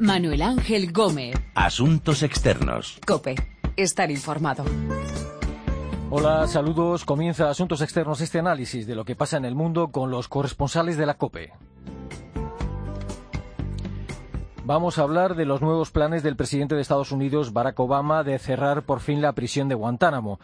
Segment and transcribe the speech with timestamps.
[0.00, 1.34] Manuel Ángel Gómez.
[1.54, 2.98] Asuntos externos.
[3.06, 3.34] Cope.
[3.76, 4.64] Estar informado.
[6.08, 7.04] Hola, saludos.
[7.04, 10.96] Comienza Asuntos Externos este análisis de lo que pasa en el mundo con los corresponsales
[10.96, 11.52] de la COPE.
[14.64, 18.38] Vamos a hablar de los nuevos planes del presidente de Estados Unidos, Barack Obama, de
[18.38, 20.40] cerrar por fin la prisión de Guantánamo.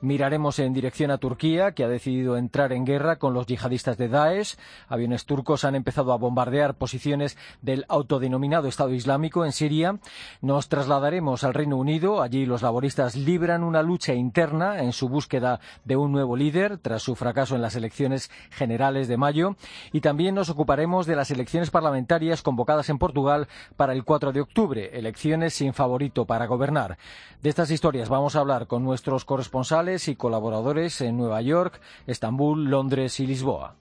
[0.00, 4.08] Miraremos en dirección a Turquía, que ha decidido entrar en guerra con los yihadistas de
[4.08, 4.54] Daesh.
[4.86, 9.98] Aviones turcos han empezado a bombardear posiciones del autodenominado Estado Islámico en Siria.
[10.40, 12.22] Nos trasladaremos al Reino Unido.
[12.22, 17.02] Allí los laboristas libran una lucha interna en su búsqueda de un nuevo líder tras
[17.02, 19.56] su fracaso en las elecciones generales de mayo.
[19.92, 24.42] Y también nos ocuparemos de las elecciones parlamentarias convocadas en Portugal para el 4 de
[24.42, 24.96] octubre.
[24.96, 26.98] Elecciones sin favorito para gobernar.
[27.42, 32.68] De estas historias vamos a hablar con nuestros corresponsales y colaboradores en Nueva York, Estambul,
[32.68, 33.76] Londres y Lisboa.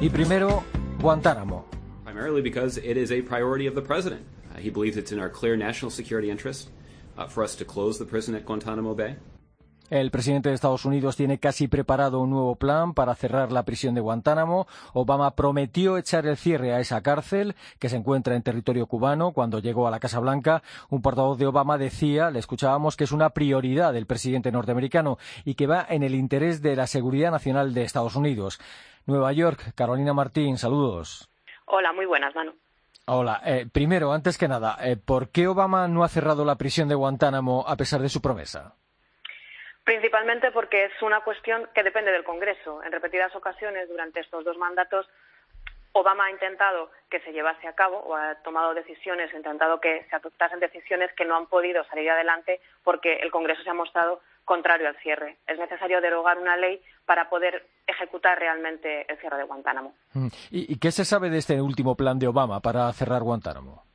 [0.00, 0.62] Y primero,
[1.00, 1.64] Guantánamo.
[2.04, 4.22] Primarily because it is a priority of the president.
[4.54, 6.70] Uh, he believes it's in our clear national security interest
[7.18, 9.16] uh, for us to close the prison at Guantanamo Bay.
[9.88, 13.94] El presidente de Estados Unidos tiene casi preparado un nuevo plan para cerrar la prisión
[13.94, 14.66] de Guantánamo.
[14.94, 19.60] Obama prometió echar el cierre a esa cárcel que se encuentra en territorio cubano cuando
[19.60, 20.64] llegó a la Casa Blanca.
[20.90, 25.54] Un portavoz de Obama decía, le escuchábamos, que es una prioridad del presidente norteamericano y
[25.54, 28.58] que va en el interés de la seguridad nacional de Estados Unidos.
[29.06, 31.28] Nueva York, Carolina Martín, saludos.
[31.66, 32.52] Hola, muy buenas, Manu.
[33.06, 33.40] Hola.
[33.44, 36.96] Eh, primero, antes que nada, eh, ¿por qué Obama no ha cerrado la prisión de
[36.96, 38.74] Guantánamo a pesar de su promesa?
[39.86, 42.82] Principalmente porque es una cuestión que depende del Congreso.
[42.82, 45.08] En repetidas ocasiones durante estos dos mandatos,
[45.92, 50.04] Obama ha intentado que se llevase a cabo o ha tomado decisiones, ha intentado que
[50.10, 54.20] se adoptasen decisiones que no han podido salir adelante porque el Congreso se ha mostrado
[54.44, 55.36] contrario al cierre.
[55.46, 59.94] Es necesario derogar una ley para poder ejecutar realmente el cierre de Guantánamo.
[60.14, 60.26] Mm.
[60.50, 63.85] ¿Y, qué se sabe de este último plan de Obama para cerrar Guantánamo?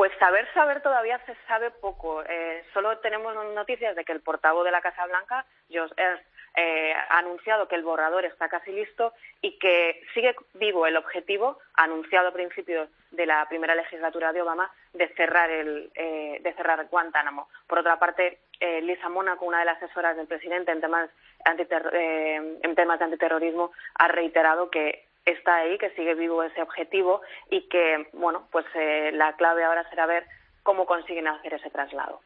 [0.00, 2.22] Pues saber, saber todavía se sabe poco.
[2.22, 6.24] Eh, solo tenemos noticias de que el portavoz de la Casa Blanca, Josh Ernst,
[6.56, 9.12] eh, ha anunciado que el borrador está casi listo
[9.42, 14.72] y que sigue vivo el objetivo, anunciado a principios de la primera legislatura de Obama,
[14.94, 17.50] de cerrar, el, eh, de cerrar Guantánamo.
[17.66, 21.10] Por otra parte, Lisa Mónaco, una de las asesoras del presidente en temas,
[21.44, 27.20] en temas de antiterrorismo, ha reiterado que está ahí, que sigue vivo ese objetivo
[27.50, 30.24] y que, bueno, pues eh, la clave ahora será ver
[30.62, 32.20] cómo consiguen hacer ese traslado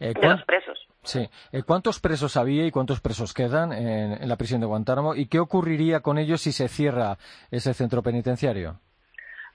[0.00, 0.86] eh, de los presos.
[1.02, 1.28] Sí.
[1.52, 5.14] Eh, ¿Cuántos presos había y cuántos presos quedan en, la prisión de Guantánamo?
[5.14, 7.16] ¿Y qué ocurriría con ellos si se cierra
[7.50, 8.80] ese centro penitenciario?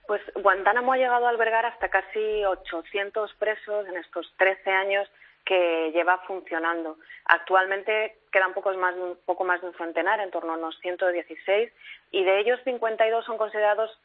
[0.08, 5.08] Pues Guantánamo ha llegado a albergar hasta casi 800 presos en estos 13 años
[5.46, 6.98] que lleva funcionando.
[7.26, 11.72] Actualmente quedan pocos más, un poco más de un centenar, en torno a unos 116,
[12.12, 13.98] y de ellos 52 son considerados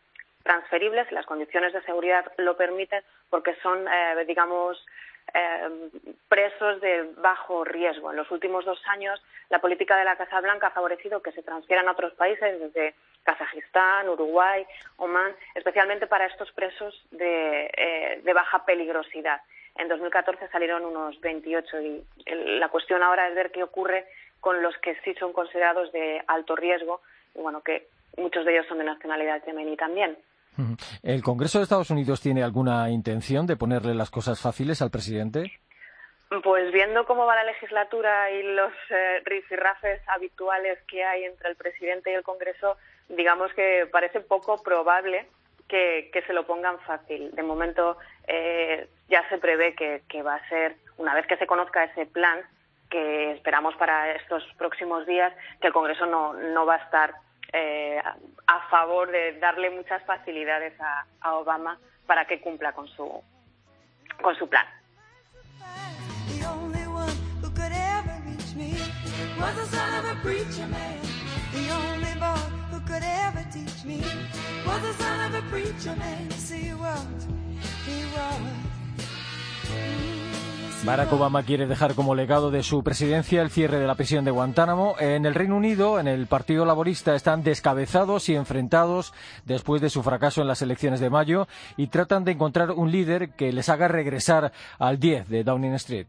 [0.43, 4.85] transferibles, las condiciones de seguridad lo permiten, porque son, eh, digamos,
[5.35, 5.91] eh,
[6.29, 8.11] presos de bajo riesgo.
[8.11, 11.43] En los últimos dos años, la política de la Casa Blanca ha favorecido que se
[11.43, 12.95] transfieran a otros países, desde
[13.25, 14.67] Kazajistán, Uruguay,
[14.97, 19.41] Omán, especialmente para estos presos de, eh, de baja peligrosidad.
[19.79, 22.05] En 2014 salieron unos 28 y
[22.59, 24.07] la cuestión ahora es ver qué ocurre
[24.41, 27.01] con los que sí son considerados de alto riesgo
[27.35, 30.19] y bueno, que muchos de ellos son de nacionalidad yemení también.
[31.05, 35.53] ¿El Congreso de Estados Unidos tiene alguna intención de ponerle las cosas fáciles al presidente?
[36.43, 41.57] Pues viendo cómo va la legislatura y los eh, rifirrafes habituales que hay entre el
[41.57, 42.77] presidente y el Congreso,
[43.09, 45.27] digamos que parece poco probable
[45.69, 47.31] que, se lo pongan fácil.
[47.33, 51.85] De momento eh, ya se prevé que, va a ser, una vez que se conozca
[51.85, 52.41] ese plan,
[52.91, 57.15] que esperamos para estos próximos días, que el Congreso no, no va a estar
[57.53, 58.01] eh,
[58.47, 63.23] a favor de darle muchas facilidades a, Obama para que cumpla con su,
[64.23, 64.67] con su plan.
[80.85, 84.31] Barack Obama quiere dejar como legado de su presidencia el cierre de la prisión de
[84.31, 84.95] Guantánamo.
[85.01, 89.13] En el Reino Unido, en el Partido Laborista, están descabezados y enfrentados
[89.45, 93.31] después de su fracaso en las elecciones de mayo y tratan de encontrar un líder
[93.31, 96.07] que les haga regresar al 10 de Downing Street.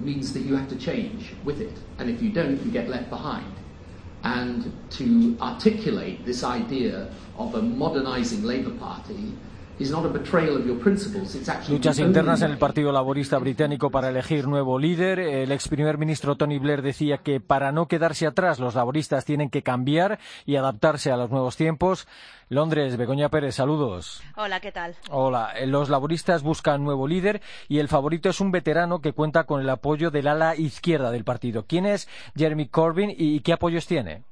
[0.00, 1.78] Means that you have to change with it.
[1.98, 3.52] And if you don't, you get left behind.
[4.22, 9.34] And to articulate this idea of a modernizing Labour Party
[11.68, 15.18] Luchas internas en el Partido Laborista Británico para elegir nuevo líder.
[15.18, 19.50] El ex primer ministro Tony Blair decía que para no quedarse atrás los laboristas tienen
[19.50, 22.06] que cambiar y adaptarse a los nuevos tiempos.
[22.48, 24.22] Londres, Begoña Pérez, saludos.
[24.36, 24.94] Hola, ¿qué tal?
[25.10, 29.60] Hola, los laboristas buscan nuevo líder y el favorito es un veterano que cuenta con
[29.60, 31.64] el apoyo del ala izquierda del partido.
[31.66, 34.22] ¿Quién es Jeremy Corbyn y qué apoyos tiene?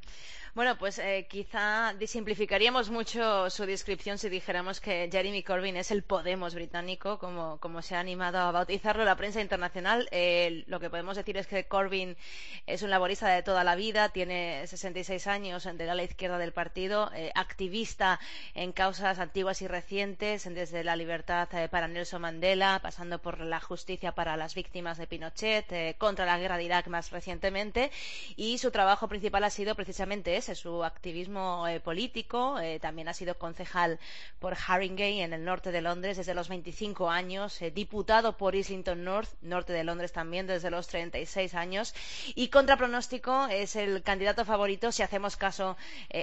[0.54, 6.02] Bueno, pues eh, quizá simplificaríamos mucho su descripción si dijéramos que Jeremy Corbyn es el
[6.02, 10.10] Podemos británico, como, como se ha animado a bautizarlo la prensa internacional.
[10.10, 12.19] Eh, lo que podemos decir es que Corbyn
[12.66, 17.10] es un laborista de toda la vida, tiene 66 años de la izquierda del partido,
[17.14, 18.20] eh, activista
[18.52, 24.12] en causas antiguas y recientes, desde la libertad para Nelson Mandela, pasando por la justicia
[24.12, 27.90] para las víctimas de Pinochet, contra la guerra de Irak más recientemente,
[28.37, 32.58] y su trabajo principal ha sido precisamente su activismo eh, político.
[32.58, 33.98] Eh, también ha sido concejal
[34.40, 39.04] por Haringey en el norte de Londres desde los 25 años, eh, diputado por Islington
[39.04, 41.94] North, norte de Londres también desde los 36 años.
[42.34, 45.76] Y contra pronóstico es el candidato favorito si hacemos caso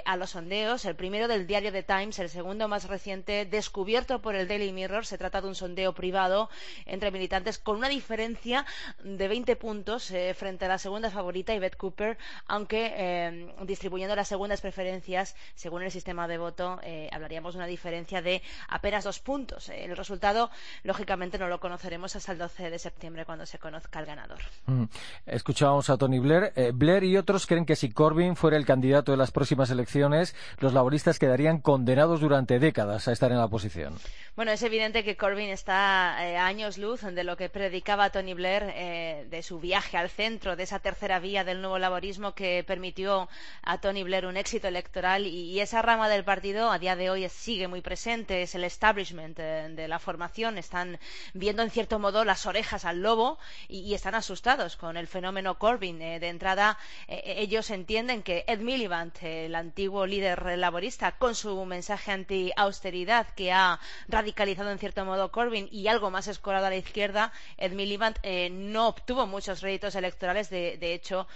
[0.06, 0.86] a los sondeos.
[0.86, 5.06] El primero del diario The Times, el segundo más reciente, descubierto por el Daily Mirror.
[5.06, 6.50] Se trata de un sondeo privado
[6.86, 8.66] entre militantes con una diferencia
[9.04, 12.18] de 20 puntos frente a la segunda favorita, Yvette Cooper,
[12.48, 18.22] aunque distribuyendo las segundas preferencias, según el sistema de voto, eh, hablaríamos de una diferencia
[18.22, 19.70] de apenas dos puntos.
[19.70, 20.50] El resultado,
[20.84, 24.40] lógicamente, no lo conoceremos hasta el 12 de septiembre, cuando se conozca el ganador.
[24.66, 24.86] Mm.
[25.26, 26.54] Escuchábamos a Tony Blair.
[26.56, 30.36] Eh, Blair y otros creen que si Corbyn fuera el candidato de las próximas elecciones,
[30.60, 33.96] los laboristas quedarían condenados durante décadas a estar en la oposición.
[34.36, 38.34] Bueno, es evidente que Corbyn está eh, a años luz de lo que predicaba Tony
[38.34, 43.30] Blair, de su viaje al centro, de esa tercera vía del nuevo laborismo que permitió
[43.64, 47.28] a Tony Blair un éxito electoral y, esa rama del partido a día de hoy
[47.30, 51.00] sigue muy presente, es el establishment eh, de, la formación, están
[51.34, 53.38] viendo en cierto modo las orejas al lobo
[53.68, 56.02] y, están asustados con el fenómeno Corbyn.
[56.02, 61.66] Eh, de entrada, eh, ellos entienden que Ed Miliband, el antiguo líder laborista, con su
[61.66, 66.76] mensaje anti-austeridad que ha radicalizado en cierto modo Corbyn y algo más escorado a la
[66.76, 68.18] izquierda, Ed Miliband
[68.52, 71.28] no obtuvo muchos réditos electorales, de, de hecho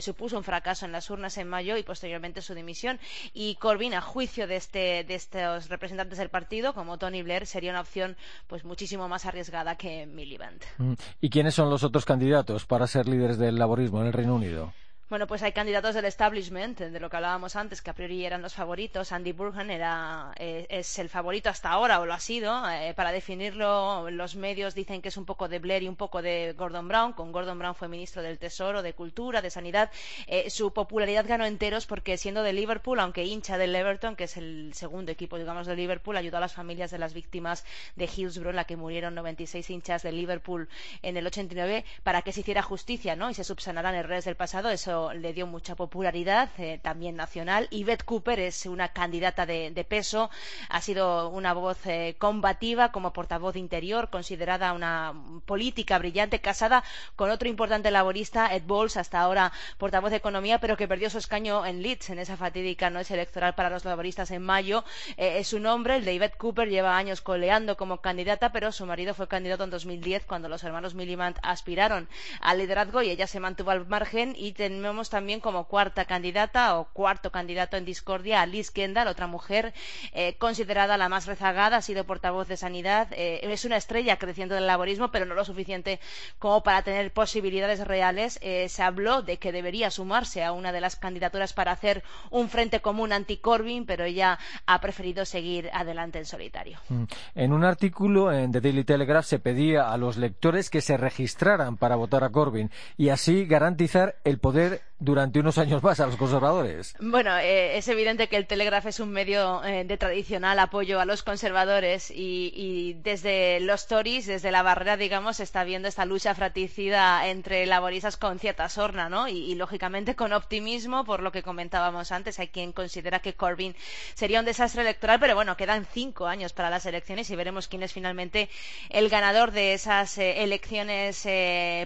[0.00, 2.11] supuso un fracaso en las urnas en mayo y posteriormente
[2.42, 2.98] su dimisión.
[3.32, 7.70] Y Corbyn, a juicio de, este, de estos representantes del partido, como Tony Blair, sería
[7.70, 8.16] una opción
[8.46, 10.62] pues muchísimo más arriesgada que Miliband.
[10.78, 10.94] Mm.
[11.20, 14.72] ¿Y quiénes son los otros candidatos para ser líderes del laborismo en el Reino Unido?
[15.12, 18.40] Bueno, pues hay candidatos del establishment, de lo que hablábamos antes, que a priori eran
[18.40, 19.12] los favoritos.
[19.12, 22.66] Andy Burhan era, eh, es el favorito hasta ahora, o lo ha sido.
[22.70, 26.22] Eh, para definirlo, los medios dicen que es un poco de Blair y un poco
[26.22, 27.12] de Gordon Brown.
[27.12, 29.90] Con Gordon Brown fue ministro del Tesoro, de Cultura, de Sanidad.
[30.28, 34.38] Eh, su popularidad ganó enteros porque, siendo de Liverpool, aunque hincha del Everton, que es
[34.38, 37.66] el segundo equipo, digamos, de Liverpool, ayudó a las familias de las víctimas
[37.96, 40.70] de Hillsborough, en la que murieron 96 hinchas de Liverpool
[41.02, 43.28] en el 89, para que se hiciera justicia ¿no?
[43.28, 44.70] y se subsanaran errores del pasado.
[44.70, 47.66] Eso le dio mucha popularidad, eh, también nacional.
[47.70, 50.30] Y Beth Cooper es una candidata de, peso,
[50.68, 55.12] ha sido una voz eh, combativa como portavoz de interior, considerada una
[55.46, 56.84] política brillante, casada
[57.16, 61.18] con otro importante laborista, Ed Balls, hasta ahora portavoz de economía, pero que perdió su
[61.18, 64.84] escaño en Leeds, en esa fatídica noche electoral para los laboristas en mayo.
[65.16, 68.86] Eh, es su nombre, el de Yvette Cooper, lleva años coleando como candidata, pero su
[68.86, 72.08] marido fue candidato en 2010 cuando los hermanos Millimant aspiraron
[72.40, 76.84] al liderazgo y ella se mantuvo al margen y tenemos también como cuarta candidata o
[76.84, 79.72] cuarto candidato en discordia a Liz Kendall, otra mujer
[80.12, 84.54] eh, considerada la más rezagada, ha sido portavoz de Sanidad, eh, es una estrella creciendo
[84.54, 86.00] del laborismo, pero no lo suficiente
[86.38, 88.38] como para tener posibilidades reales.
[88.42, 92.48] Eh, se habló de que debería sumarse a una de las candidaturas para hacer un
[92.48, 96.78] frente común anti-Corbyn, pero ella ha preferido seguir adelante en solitario.
[96.88, 97.04] Mm.
[97.34, 101.76] En un artículo en The Daily Telegraph se pedía a los lectores que se registraran
[101.76, 104.71] para votar a Corbyn y así garantizar el poder
[105.02, 106.94] durante unos años más a los conservadores.
[107.00, 111.04] Bueno, eh, es evidente que el Telegraph es un medio eh, de tradicional apoyo a
[111.04, 116.36] los conservadores y, desde los Tories, desde la barrera, digamos, se está viendo esta lucha
[116.36, 119.26] fratricida entre laboristas con cierta sorna, ¿no?
[119.26, 123.74] Y, lógicamente con optimismo, por lo que comentábamos antes, hay quien considera que Corbyn
[124.14, 127.82] sería un desastre electoral, pero bueno, quedan cinco años para las elecciones y veremos quién
[127.82, 128.48] es finalmente
[128.88, 131.22] el ganador de esas eh, elecciones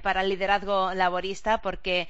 [0.02, 2.09] para el liderazgo laborista, porque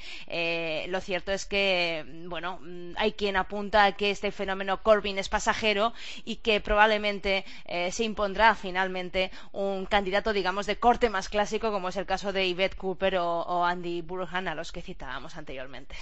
[0.67, 5.17] eh, lo cierto es que, bueno, mm, hay quien apunta a que este fenómeno Corbyn
[5.17, 5.93] es pasajero
[6.25, 11.89] y que probablemente eh, se impondrá finalmente un candidato, digamos, de corte más clásico, como
[11.89, 15.95] es el caso de Yvette Cooper o, Andy Burhan, a los que citábamos anteriormente.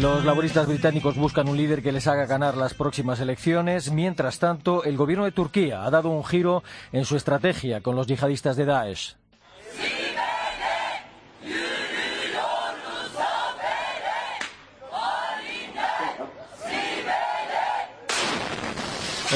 [0.00, 3.90] Los laboristas británicos buscan un líder que les haga ganar las próximas elecciones.
[3.90, 6.62] Mientras tanto, el gobierno de Turquía ha dado un giro
[6.92, 9.16] en su estrategia con los yihadistas de Daesh.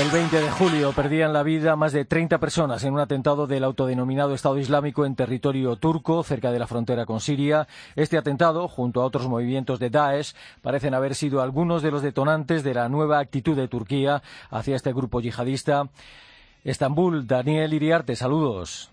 [0.00, 3.64] El 20 de julio perdían la vida más de 30 personas en un atentado del
[3.64, 7.66] autodenominado Estado Islámico en territorio turco, cerca de la frontera con Siria.
[7.96, 12.64] Este atentado, junto a otros movimientos de Daesh, parecen haber sido algunos de los detonantes
[12.64, 15.88] de la nueva actitud de Turquía hacia este grupo yihadista.
[16.64, 18.90] Estambul, Daniel Iriarte, saludos.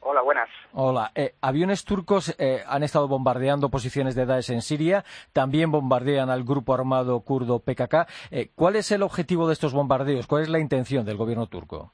[0.00, 0.48] Hola, buenas.
[0.72, 1.10] Hola.
[1.16, 6.44] Eh, aviones turcos eh, han estado bombardeando posiciones de Daesh en Siria, también bombardean al
[6.44, 8.06] grupo armado kurdo PKK.
[8.30, 10.28] Eh, ¿Cuál es el objetivo de estos bombardeos?
[10.28, 11.92] ¿Cuál es la intención del gobierno turco?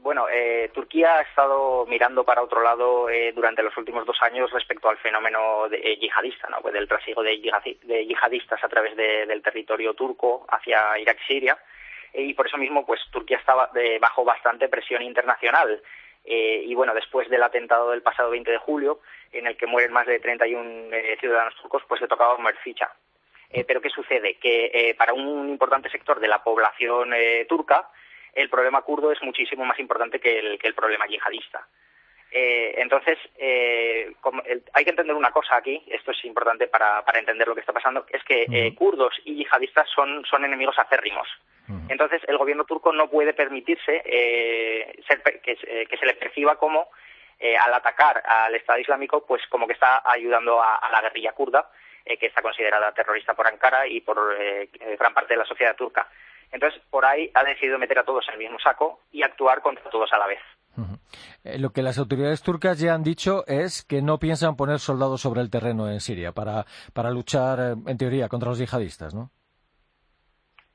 [0.00, 0.24] Bueno,
[0.72, 5.68] Turquía ha estado mirando para otro lado durante los últimos dos años respecto al fenómeno
[5.68, 6.56] yihadista, ¿no?
[6.62, 11.58] Pues del trasiego de, yihadistas a través del territorio turco hacia Irak y Siria.
[12.14, 13.70] y por eso mismo, pues Turquía estaba
[14.00, 15.82] bajo bastante presión internacional.
[16.24, 19.00] Eh, y bueno, después del atentado del pasado 20 de julio,
[19.32, 22.90] en el que mueren más de 31 eh, ciudadanos turcos, pues le tocaba mover ficha.
[23.50, 24.34] Eh, pero ¿qué sucede?
[24.34, 27.10] Que para un importante sector de la población
[27.48, 27.90] turca,
[28.32, 31.66] el problema kurdo es muchísimo más importante que el, que el problema yihadista.
[32.30, 37.62] entonces, hay que entender una cosa aquí, esto es importante para, para entender lo que
[37.62, 41.26] está pasando, es que kurdos y yihadistas son, son enemigos acérrimos.
[41.88, 46.88] Entonces, el gobierno turco no puede permitirse eh, eh, que, se le perciba como,
[47.38, 51.70] eh, al atacar al Estado Islámico, pues como que está ayudando a, la guerrilla kurda,
[52.04, 54.18] que está considerada terrorista por Ankara y por
[54.98, 56.08] gran parte de la sociedad turca.
[56.50, 59.88] Entonces, por ahí ha decidido meter a todos en el mismo saco y actuar contra
[59.90, 60.40] todos a la vez.
[61.44, 65.40] lo que las autoridades turcas ya han dicho es que no piensan poner soldados sobre
[65.40, 69.30] el terreno en Siria para, para luchar, en teoría, contra los yihadistas, ¿no?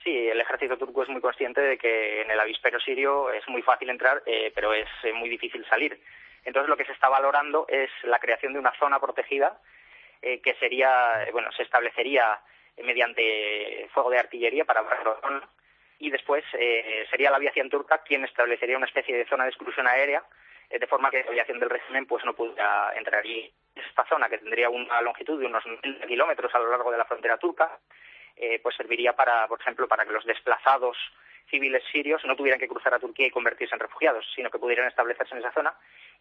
[0.05, 3.62] Sí, el ejército turco es muy consciente de que en el avispero sirio es muy
[3.62, 6.00] fácil entrar, eh, pero es eh, muy difícil salir.
[6.43, 9.60] Entonces, lo que se está valorando es la creación de una zona protegida
[10.22, 12.39] eh, que sería, bueno, se establecería
[12.84, 14.84] mediante fuego de artillería para
[15.22, 15.48] zona
[15.98, 16.43] y después
[17.10, 20.22] sería la aviación turca quien establecería una especie de zona de exclusión aérea
[20.69, 23.50] de forma que la aviación del régimen pues no pudiera entrar allí.
[23.75, 27.05] Esta zona, que tendría una longitud de unos 90 kilómetros a lo largo de la
[27.05, 27.79] frontera turca,
[28.35, 30.97] eh, pues serviría para, por ejemplo, para que los desplazados
[31.49, 34.87] civiles sirios no tuvieran que cruzar a Turquía y convertirse en refugiados, sino que pudieran
[34.87, 35.73] establecerse en esa zona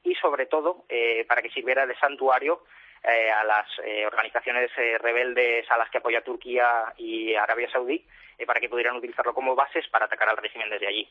[0.02, 2.64] y, sobre todo, eh, para que sirviera de santuario
[3.02, 3.66] eh, a las
[4.06, 8.04] organizaciones rebeldes a las que apoya Turquía y Arabia Saudí
[8.47, 11.09] para que pudieran utilizarlo como bases para atacar al régimen desde allí.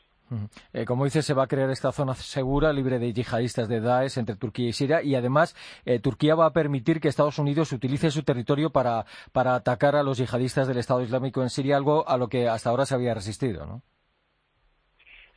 [0.72, 4.18] Eh, como dice, se va a crear esta zona segura, libre de yihadistas de Daesh
[4.18, 5.54] entre Turquía y Siria, y además
[5.84, 10.02] eh, Turquía va a permitir que Estados Unidos utilice su territorio para, para atacar a
[10.02, 13.14] los yihadistas del Estado Islámico en Siria, algo a lo que hasta ahora se había
[13.14, 13.82] resistido, ¿no?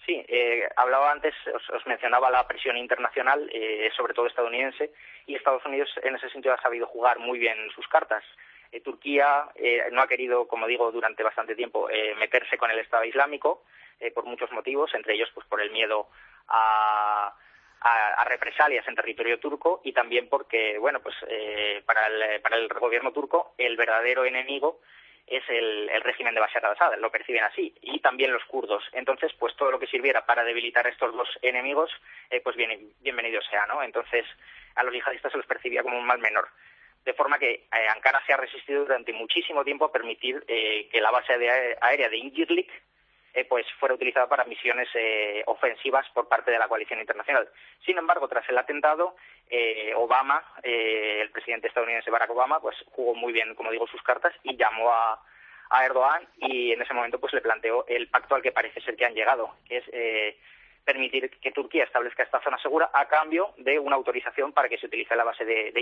[0.08, 4.92] Sí, eh, hablaba antes, os, mencionaba la presión internacional, eh, sobre todo estadounidense,
[5.26, 8.24] y Estados Unidos en ese sentido ha sabido jugar muy bien sus cartas.
[8.72, 12.80] Eh, Turquía eh, no ha querido, como digo, durante bastante tiempo eh, meterse con el
[12.80, 13.64] Estado Islámico
[14.14, 16.08] por muchos motivos, entre ellos pues por el miedo
[16.50, 17.34] a,
[18.26, 21.16] represalias en territorio turco y también porque, bueno, pues
[21.84, 24.82] para, el, para el gobierno turco el verdadero enemigo
[25.26, 28.84] es el, régimen de Bashar al-Assad, lo perciben así, y también los kurdos.
[28.92, 31.90] Entonces, pues todo lo que sirviera para debilitar estos dos enemigos,
[32.44, 33.82] pues bien, bienvenido sea, ¿no?
[33.82, 34.26] Entonces,
[34.76, 36.50] a los yihadistas se los percibía como un mal menor
[37.08, 41.00] de forma que eh, Ankara se ha resistido durante muchísimo tiempo a permitir eh, que
[41.00, 41.34] la base
[41.80, 42.70] aérea de Incirlik
[43.34, 44.90] eh, pues fuera utilizada para misiones
[45.46, 47.48] ofensivas por parte de la coalición internacional.
[47.86, 49.16] Sin embargo, tras el atentado,
[49.96, 54.58] Obama, el presidente estadounidense Barack Obama, pues jugó muy bien, como digo, sus cartas y
[54.58, 55.22] llamó a,
[55.70, 58.98] a Erdogan y en ese momento pues le planteó el pacto al que parece ser
[58.98, 60.36] que han llegado, que es
[60.84, 64.88] permitir que Turquía establezca esta zona segura a cambio de una autorización para que se
[64.88, 65.82] utilice la base de, de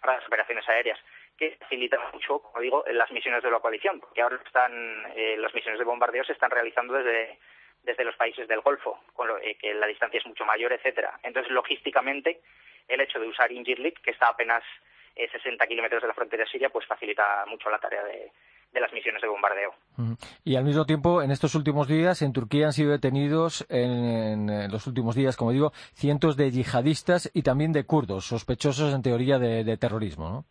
[0.00, 0.98] para las operaciones aéreas,
[1.36, 4.72] que facilitan mucho, como digo, las misiones de la coalición, porque ahora están,
[5.14, 7.38] eh, las misiones de bombardeo se están realizando desde,
[7.82, 11.18] desde los países del Golfo, con lo, eh, que la distancia es mucho mayor, etcétera.
[11.22, 12.40] Entonces, logísticamente,
[12.88, 14.62] el hecho de usar Incirlik, que está apenas
[15.14, 18.32] 60 eh, kilómetros de la frontera siria, pues facilita mucho la tarea de,
[18.72, 19.72] de las misiones de bombardeo.
[20.44, 24.86] Y al mismo tiempo, en estos últimos días, en Turquía han sido detenidos, en, los
[24.86, 29.76] últimos días, como digo, cientos de yihadistas y también de kurdos, sospechosos en teoría de,
[29.76, 30.44] terrorismo, ¿no?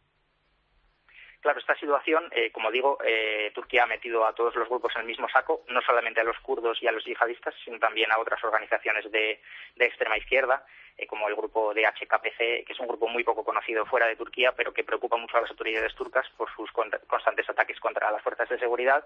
[1.42, 5.02] Claro, esta situación, eh, como digo, eh, Turquía ha metido a todos los grupos en
[5.02, 8.20] el mismo saco, no solamente a los kurdos y a los yihadistas, sino también a
[8.20, 9.40] otras organizaciones de,
[9.78, 10.66] extrema izquierda,
[10.98, 14.18] eh, como el grupo de HKPC, que es un grupo muy poco conocido fuera de
[14.18, 18.22] Turquía, pero que preocupa mucho a las autoridades turcas por sus constantes ataques contra las
[18.22, 19.06] fuerzas de seguridad.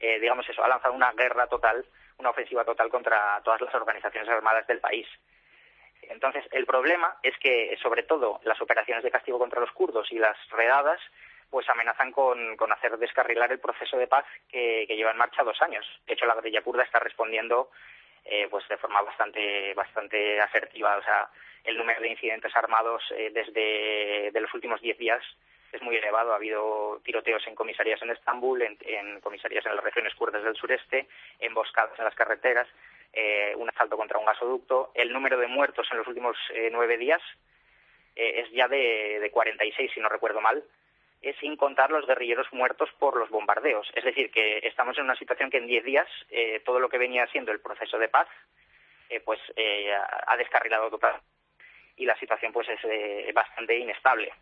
[0.00, 1.84] digamos eso, ha lanzado una guerra total,
[2.16, 5.06] una ofensiva total contra todas las organizaciones armadas del país.
[6.02, 10.18] Entonces, el problema es que, sobre todo, las operaciones de castigo contra los kurdos y
[10.18, 11.00] las redadas
[11.50, 15.60] pues amenazan con, con hacer descarrilar el proceso de paz que, lleva en marcha dos
[15.62, 15.86] años.
[16.06, 17.70] De hecho, la guerrilla kurda está respondiendo
[18.24, 20.96] eh, pues de forma bastante bastante asertiva.
[20.96, 21.28] O sea,
[21.64, 25.22] el número de incidentes armados eh, desde de los últimos diez días
[25.72, 26.32] es muy elevado.
[26.32, 31.08] Ha habido tiroteos en comisarías en Estambul, en, comisarías en las regiones kurdas del sureste,
[31.38, 32.66] emboscadas en las carreteras,
[33.12, 34.90] eh, un asalto contra un gasoducto.
[34.94, 36.36] El número de muertos en los últimos
[36.70, 37.22] nueve días
[38.14, 40.64] es ya de, de 46, si no recuerdo mal
[41.20, 43.90] es sin contar los guerrilleros muertos por los bombardeos.
[43.94, 46.98] Es decir, que estamos en una situación que en diez días eh, todo lo que
[46.98, 48.28] venía siendo el proceso de paz
[49.08, 49.92] eh, pues eh,
[50.26, 51.20] ha descarrilado total
[51.96, 54.32] y la situación pues es bastante inestable.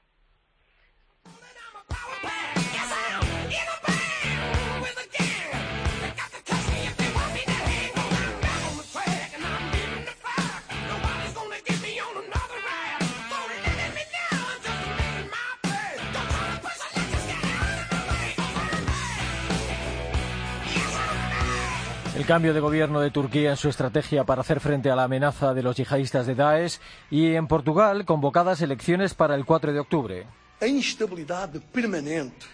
[22.26, 25.62] Cambio de gobierno de Turquía en su estrategia para hacer frente a la amenaza de
[25.62, 30.26] los yihadistas de Daesh y en Portugal convocadas elecciones para el 4 de octubre.
[30.60, 32.46] A instabilidade permanente,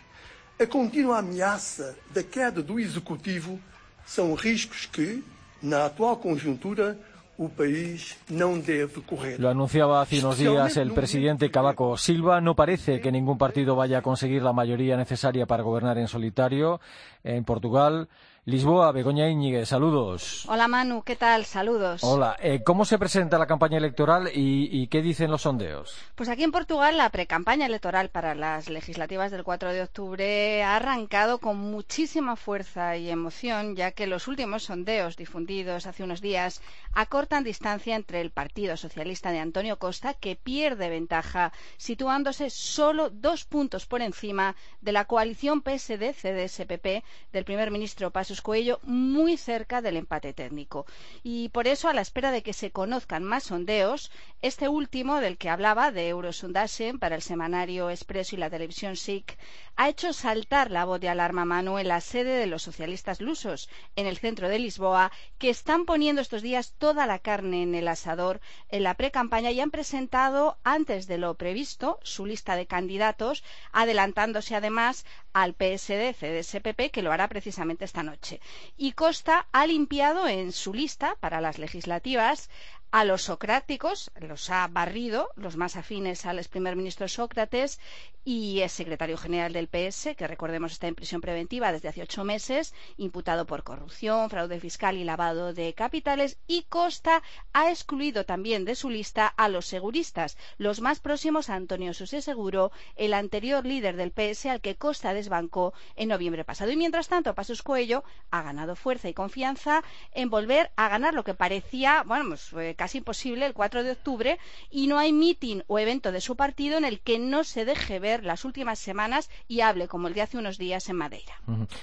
[0.61, 3.59] a continua ameaça da queda do executivo
[4.05, 5.25] são riscos que,
[5.63, 6.99] na atual conjuntura,
[7.39, 9.41] o país não deve correr.
[9.41, 12.43] Lo anunciaba hace unos días el presidente Cavaco Silva.
[12.43, 16.81] No parece que ningún partido vaya a conseguir la mayoría necesaria para gobernar en solitario.
[17.25, 18.09] En Portugal,
[18.45, 20.47] Lisboa, Begoña Íñiguez, saludos.
[20.49, 21.45] Hola Manu, ¿qué tal?
[21.45, 22.03] Saludos.
[22.03, 25.97] Hola, eh, ¿cómo se presenta la campaña electoral y, qué dicen los sondeos?
[26.17, 30.75] Pues aquí en Portugal la precampaña electoral para las legislativas del 4 de octubre ha
[30.75, 36.63] arrancado con muchísima fuerza y emoción, ya que los últimos sondeos difundidos hace unos días
[36.95, 43.45] acortan distancia entre el Partido Socialista de Antonio Costa, que pierde ventaja, situándose solo dos
[43.45, 49.97] puntos por encima de la coalición PSD-CDS-PP del primer ministro Paso Cuello muy cerca del
[49.97, 50.87] empate técnico.
[51.23, 55.37] Y por eso, a la espera de que se conozcan más sondeos, este último, del
[55.37, 59.37] que hablaba, de Eurosundase, para el semanario Expreso y la televisión SIC,
[59.77, 63.69] ha hecho saltar la voz de alarma Manu en la sede de los socialistas lusos,
[63.97, 67.89] en el centro de Lisboa, que están poniendo estos días toda la carne en el
[67.89, 73.43] asador en la pre-campaña y han presentado, antes de lo previsto, su lista de candidatos,
[73.73, 78.41] adelantándose además al PSD-CDSPP, que lo hará precisamente esta noche.
[78.77, 82.51] Y Costa ha limpiado en su lista para las legislativas
[82.93, 87.81] a los socráticos, los ha barrido, los más afines al ex primer ministro Sócrates
[88.25, 92.23] y es secretario general del PS, que recordemos está en prisión preventiva desde hace ocho
[92.23, 96.39] meses, imputado por corrupción, fraude fiscal y lavado de capitales.
[96.47, 101.57] Y Costa ha excluido también de su lista a los seguristas, los más próximos a
[101.57, 106.71] Antonio Susé Seguro, el anterior líder del PS al que Costa desbancó en noviembre pasado.
[106.71, 111.25] Y mientras tanto, Pasos Cuello ha ganado fuerza y confianza en volver a ganar lo
[111.25, 115.63] que parecía, bueno, pues, eh, casi imposible el 4 de octubre y no hay mitin
[115.69, 119.31] o evento de su partido en el que no se deje ver las últimas semanas
[119.47, 121.41] y hable como el de hace unos días en Madeira.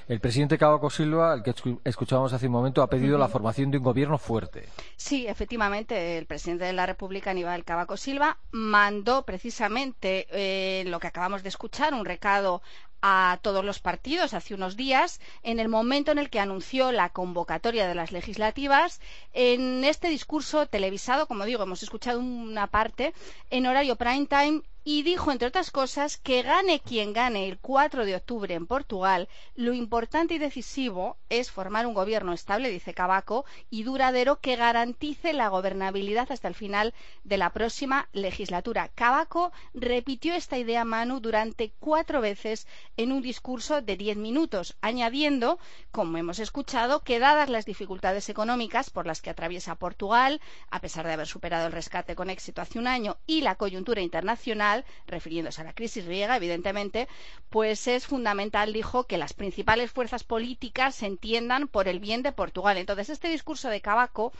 [0.09, 1.53] El presidente Cavaco Silva, al que
[1.85, 4.67] escuchábamos hace un momento, ha pedido la formación de un gobierno fuerte.
[4.97, 11.07] Sí, efectivamente, el presidente de la República, Aníbal Cavaco Silva, mandó precisamente eh, lo que
[11.07, 12.61] acabamos de escuchar, un recado
[13.01, 17.09] a todos los partidos hace unos días, en el momento en el que anunció la
[17.09, 18.99] convocatoria de las legislativas,
[19.33, 23.13] en este discurso televisado, como digo, hemos escuchado una parte,
[23.49, 28.05] en horario prime time y dijo, entre otras cosas, que gane quien gane el 4
[28.05, 33.45] de octubre en Portugal, lo importante y decisivo es formar un gobierno estable, dice Cabaco,
[33.69, 38.89] y duradero que garantice la gobernabilidad hasta el final de la próxima legislatura.
[38.95, 45.59] Cabaco repitió esta idea, Manu, durante cuatro veces en un discurso de diez minutos, añadiendo,
[45.91, 51.05] como hemos escuchado, que dadas las dificultades económicas por las que atraviesa Portugal, a pesar
[51.05, 54.68] de haber superado el rescate con éxito hace un año, y la coyuntura internacional,
[55.07, 57.07] refiriéndose a la crisis griega, evidentemente,
[57.49, 62.31] pues es fundamental, dijo, que las principales fuerzas políticas se entiendan por el bien de
[62.31, 62.77] Portugal.
[62.77, 64.31] Entonces, este discurso de Cabaco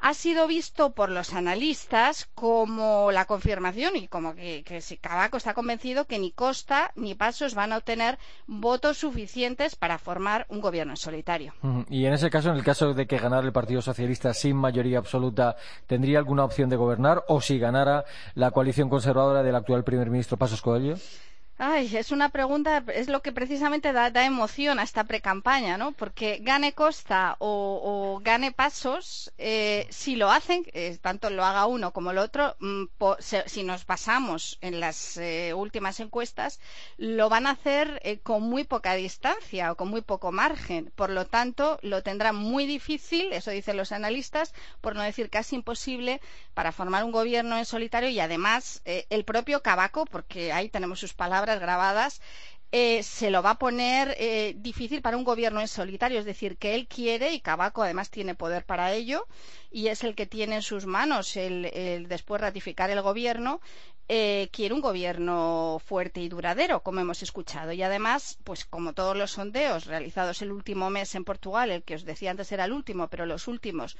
[0.00, 5.36] ha sido visto por los analistas como la confirmación y como que, que si Cabaco
[5.36, 10.60] está convencido que ni Costa ni Pasos van a obtener votos suficientes para formar un
[10.60, 11.54] gobierno en solitario.
[11.88, 14.98] Y en ese caso, en el caso de que ganara el Partido Socialista sin mayoría
[14.98, 15.56] absoluta,
[15.86, 17.24] ¿tendría alguna opción de gobernar?
[17.28, 20.96] ¿O si ganara la coalición conservadora del actual primer ministro Pasos Coelho?
[21.60, 25.90] Ay, es una pregunta, es lo que precisamente da, emoción a esta precampaña, ¿no?
[25.90, 31.92] Porque gane Costa o, gane Pasos, eh, si lo hacen, eh, tanto lo haga uno
[31.92, 32.84] como el otro, mm,
[33.46, 36.60] si nos basamos en las eh, últimas encuestas,
[36.96, 40.92] lo van a hacer con muy poca distancia o con muy poco margen.
[40.94, 45.56] Por lo tanto, lo tendrán muy difícil, eso dicen los analistas, por no decir casi
[45.56, 46.20] imposible,
[46.54, 51.14] para formar un gobierno en solitario y además el propio Cabaco, porque ahí tenemos sus
[51.14, 52.20] palabras, grabadas,
[52.70, 56.58] eh, se lo va a poner eh, difícil para un gobierno en solitario, es decir,
[56.58, 59.26] que él quiere y Cabaco además tiene poder para ello
[59.70, 63.60] y es el que tiene en sus manos el, después ratificar el gobierno.
[64.10, 67.72] Eh, quiere un gobierno fuerte y duradero, como hemos escuchado.
[67.72, 71.94] Y además, pues como todos los sondeos realizados el último mes en Portugal, el que
[71.94, 73.98] os decía antes era el último, pero los últimos,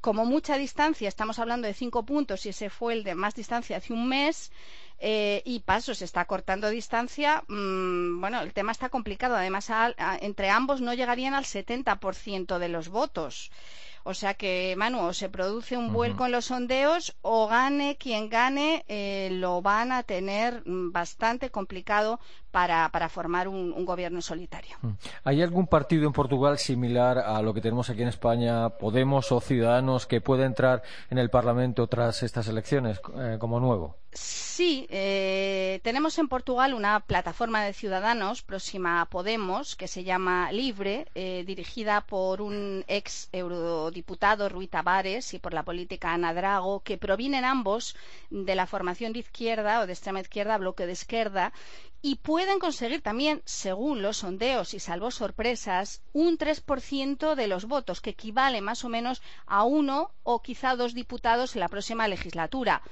[0.00, 3.78] como mucha distancia, estamos hablando de cinco puntos y ese fue el de más distancia
[3.78, 4.52] hace un mes,
[4.98, 7.44] eh, y paso, se está cortando distancia.
[7.48, 9.36] Mm, bueno, el tema está complicado.
[9.36, 9.70] Además,
[10.20, 13.50] entre ambos no llegarían al 70% de los votos.
[14.04, 18.30] O sea que, Manu, o se produce un vuelco en los sondeos o gane quien
[18.30, 22.18] gane, eh, lo van a tener mm, bastante complicado
[22.50, 24.76] para, formar un, gobierno solitario.
[25.24, 29.40] ¿Hay algún partido en Portugal similar a lo que tenemos aquí en España, Podemos o
[29.40, 33.96] Ciudadanos, que pueda entrar en el Parlamento tras estas elecciones eh, como nuevo?
[34.12, 40.50] Sí, eh, tenemos en Portugal una plataforma de ciudadanos próxima a Podemos que se llama
[40.50, 46.80] Libre, eh, dirigida por un ex eurodiputado Rui Tavares y por la política Ana Drago,
[46.80, 47.96] que provienen ambos
[48.30, 51.52] de la formación de izquierda o de extrema izquierda, bloque de izquierda,
[52.00, 58.00] y pueden conseguir también, según los sondeos y salvo sorpresas, un 3% de los votos,
[58.00, 62.82] que equivale más o menos a uno o quizá dos diputados en la próxima legislatura.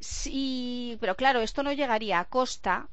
[0.00, 2.88] Sí, pero claro, esto no llegaría a costa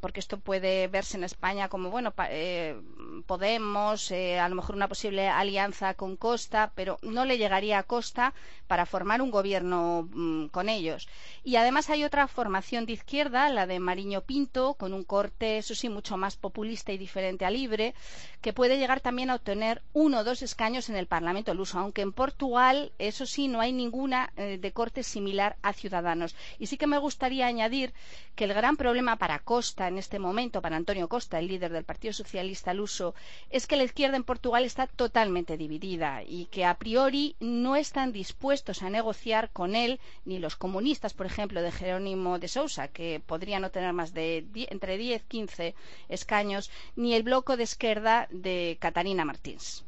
[0.00, 2.80] porque esto puede verse en España como, bueno, eh,
[3.26, 7.82] Podemos, eh, a lo mejor una posible alianza con Costa, pero no le llegaría a
[7.82, 8.34] Costa
[8.66, 11.08] para formar un gobierno mm, con ellos.
[11.44, 15.74] Y además hay otra formación de izquierda, la de Mariño Pinto, con un corte, eso
[15.74, 17.94] sí, mucho más populista y diferente a Libre,
[18.40, 22.02] que puede llegar también a obtener uno o dos escaños en el Parlamento luso, aunque
[22.02, 26.34] en Portugal, eso sí, no hay ninguna eh, de corte similar a Ciudadanos.
[26.58, 27.92] Y sí que me gustaría añadir
[28.34, 31.84] que el gran problema para Costa en este momento, para Antonio Costa, el líder del
[31.84, 33.14] Partido Socialista luso,
[33.50, 38.12] es que la izquierda en Portugal está totalmente dividida y que a priori no están
[38.12, 43.22] dispuestos a negociar con él ni los comunistas, por ejemplo, de Jerónimo de Sousa, que
[43.24, 45.74] podrían no tener más de entre 10 y 15
[46.08, 49.84] escaños, ni el bloque de izquierda de Catarina Martins.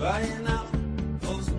[0.00, 0.64] Vai now,
[1.20, 1.50] those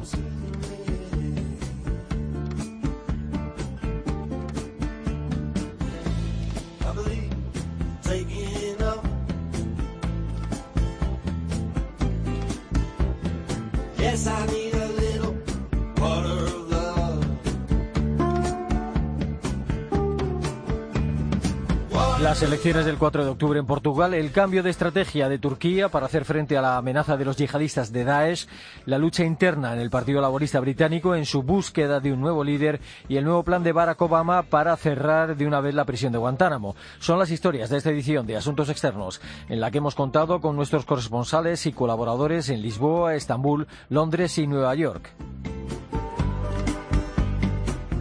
[22.41, 26.07] Las elecciones del 4 de octubre en Portugal, el cambio de estrategia de Turquía para
[26.07, 28.47] hacer frente a la amenaza de los yihadistas de Daesh,
[28.87, 32.81] la lucha interna en el Partido Laborista Británico en su búsqueda de un nuevo líder
[33.07, 36.17] y el nuevo plan de Barack Obama para cerrar de una vez la prisión de
[36.17, 36.75] Guantánamo.
[36.97, 40.55] Son las historias de esta edición de Asuntos Externos, en la que hemos contado con
[40.55, 45.13] nuestros corresponsales y colaboradores en Lisboa, Estambul, Londres y Nueva York.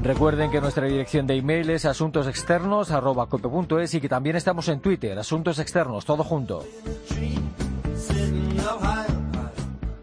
[0.02, 5.58] Recuerden que nuestra dirección de email es asuntosexternos.cope.es y que también estamos en Twitter, Asuntos
[5.58, 6.64] Externos, todo junto.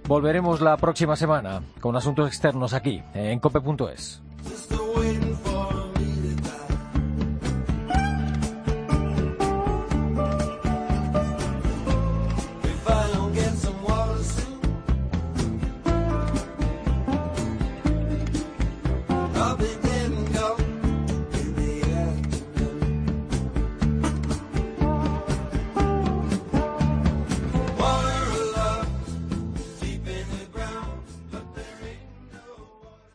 [0.08, 4.22] Volveremos la próxima semana con Asuntos Externos aquí, en cope.es.